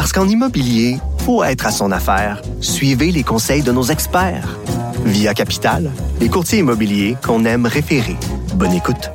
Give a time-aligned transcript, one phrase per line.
[0.00, 0.96] Parce qu'en immobilier,
[1.26, 2.40] faut être à son affaire.
[2.62, 4.58] Suivez les conseils de nos experts.
[5.04, 5.90] Via Capital,
[6.22, 8.16] les courtiers immobiliers qu'on aime référer.
[8.54, 9.10] Bonne écoute.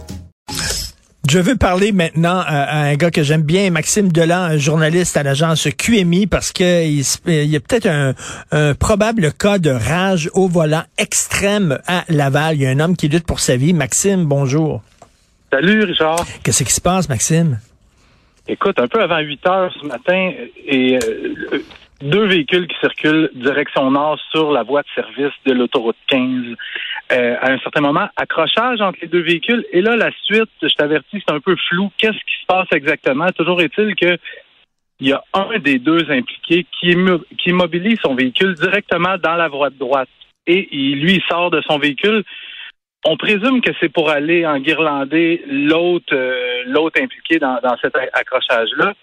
[1.28, 5.24] Je veux parler maintenant à, un gars que j'aime bien, Maxime Delan, un journaliste à
[5.24, 7.88] l'agence QMI, parce que il, y a peut-être
[8.52, 12.58] un, probable cas de rage au volant extrême à Laval.
[12.58, 13.74] Il y a un homme qui lutte pour sa vie.
[13.74, 14.84] Maxime, bonjour.
[15.52, 16.28] Salut, Richard.
[16.44, 17.58] Qu'est-ce qui se passe, Maxime?
[18.48, 20.32] Écoute, un peu avant 8 heures ce matin,
[20.68, 21.60] et euh,
[22.02, 26.56] deux véhicules qui circulent direction nord sur la voie de service de l'autoroute 15.
[27.12, 29.66] Euh, à un certain moment, accrochage entre les deux véhicules.
[29.72, 31.92] Et là, la suite, je t'avertis, c'est un peu flou.
[31.98, 33.28] Qu'est-ce qui se passe exactement?
[33.32, 34.18] Toujours est-il que
[35.00, 36.96] il y a un des deux impliqués qui,
[37.38, 40.08] qui immobilise son véhicule directement dans la voie de droite.
[40.48, 42.24] Et lui, il sort de son véhicule.
[43.08, 47.96] On présume que c'est pour aller en guirlander l'autre euh, l'autre impliqué dans, dans cet
[47.96, 48.94] accrochage-là.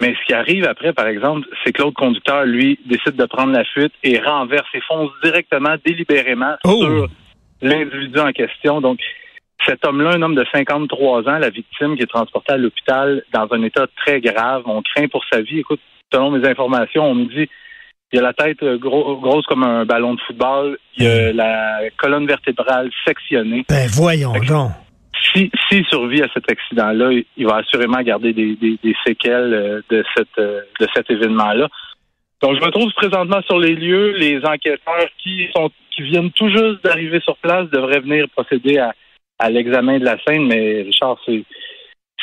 [0.00, 3.52] Mais ce qui arrive après, par exemple, c'est que l'autre conducteur, lui, décide de prendre
[3.52, 6.80] la fuite et renverse et fonce directement, délibérément oh!
[6.80, 7.08] sur
[7.60, 8.80] l'individu en question.
[8.80, 8.98] Donc,
[9.66, 13.46] cet homme-là, un homme de 53 ans, la victime qui est transportée à l'hôpital dans
[13.50, 14.62] un état très grave.
[14.64, 15.58] On craint pour sa vie.
[15.58, 15.80] Écoute,
[16.12, 17.48] selon mes informations, on me dit
[18.12, 20.78] il a la tête euh, grosse comme un ballon de football.
[20.96, 23.64] Il a la colonne vertébrale sectionnée.
[23.68, 24.72] Ben voyons donc
[25.32, 28.56] s'il si, survit à cet accident-là, il va assurément garder des,
[29.06, 31.68] séquelles euh, de, cette, euh, de cet événement-là.
[32.42, 34.14] Donc, je me trouve présentement sur les lieux.
[34.16, 38.94] Les enquêteurs qui sont qui viennent tout juste d'arriver sur place devraient venir procéder à,
[39.38, 40.46] à l'examen de la scène.
[40.46, 41.42] Mais Richard, c'est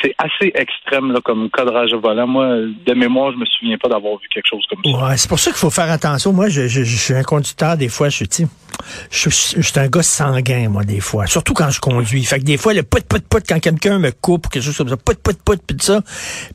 [0.02, 2.26] c'est assez extrême là, comme cadrage volant.
[2.26, 2.46] Moi,
[2.86, 5.06] de mémoire, je me souviens pas d'avoir vu quelque chose comme ça.
[5.06, 6.32] Ouais, c'est pour ça qu'il faut faire attention.
[6.32, 8.28] Moi, je, je, je, suis un conducteur, des fois, je suis
[9.10, 11.26] je, je, suis un gars sanguin, moi, des fois.
[11.26, 12.24] Surtout quand je conduis.
[12.24, 14.76] Fait que des fois, le put, put, put, quand quelqu'un me coupe ou quelque chose
[14.76, 16.00] comme ça, put, put, put, puis ça.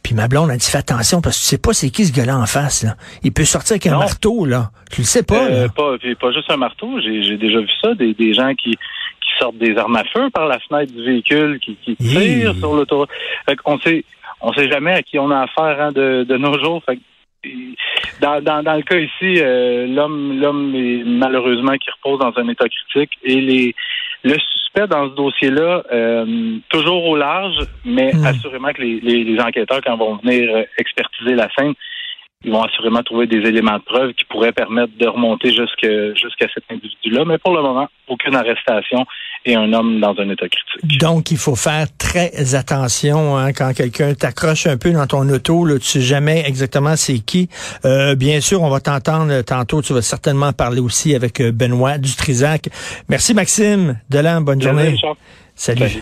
[0.02, 2.14] Puis ma blonde a dit, fais attention, parce que tu sais pas c'est qui ce
[2.14, 2.96] gars-là en face, là.
[3.24, 4.72] Il peut sortir avec un marteau, là.
[4.92, 7.00] Tu le sais pas, euh, Pas, pas juste un marteau.
[7.02, 8.78] J'ai déjà vu ça, des, des gens qui
[9.44, 13.09] sortent des armes à feu par la fenêtre du véhicule, qui, qui tirent sur l'autoroute.
[13.66, 14.06] On sait,
[14.42, 16.81] on sait jamais à qui on a affaire hein, de, de, nos jours.
[18.22, 22.48] dans, dans, dans, le cas ici, euh, l'homme l'homme est malheureusement qui repose dans un
[22.48, 23.76] état critique et les
[24.26, 28.25] le suspect dans ce dossier-là, euh, toujours au large, mais hmm.
[28.25, 31.74] assurément que les, les, les, enquêteurs, quand vont venir euh, expertiser la scène,
[32.46, 36.64] ils vont assurément trouver des éléments de preuve qui pourraient permettre de remonter jusqu'à cet
[36.70, 37.25] individu-là.
[37.25, 39.06] Mais pour le moment, aucune arrestation
[39.46, 41.00] et un homme dans un état critique.
[41.00, 45.66] Donc, il faut faire très attention hein, quand quelqu'un t'accroche un peu dans ton auto.
[45.66, 47.50] Là, tu sais jamais exactement c'est qui.
[47.86, 49.81] Euh, bien sûr, on va t'entendre tantôt.
[49.81, 52.70] Tu vas certainement parler aussi avec euh, Benoît Dutrisac.
[53.09, 54.00] Merci, Maxime.
[54.09, 54.96] Delan, bonne journée.
[55.56, 56.02] Salut.